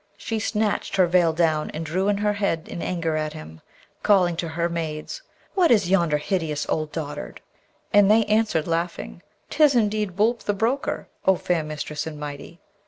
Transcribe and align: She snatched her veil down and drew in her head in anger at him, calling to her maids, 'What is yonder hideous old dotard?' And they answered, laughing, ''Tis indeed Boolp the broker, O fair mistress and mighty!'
She 0.17 0.39
snatched 0.39 0.95
her 0.95 1.05
veil 1.05 1.31
down 1.31 1.69
and 1.75 1.85
drew 1.85 2.07
in 2.07 2.17
her 2.17 2.33
head 2.33 2.67
in 2.67 2.81
anger 2.81 3.15
at 3.15 3.33
him, 3.33 3.61
calling 4.01 4.35
to 4.37 4.47
her 4.47 4.67
maids, 4.67 5.21
'What 5.53 5.69
is 5.69 5.91
yonder 5.91 6.17
hideous 6.17 6.67
old 6.67 6.91
dotard?' 6.91 7.39
And 7.93 8.09
they 8.09 8.25
answered, 8.25 8.65
laughing, 8.67 9.21
''Tis 9.51 9.75
indeed 9.75 10.15
Boolp 10.15 10.39
the 10.39 10.55
broker, 10.55 11.07
O 11.27 11.35
fair 11.35 11.61
mistress 11.63 12.07
and 12.07 12.19
mighty!' 12.19 12.59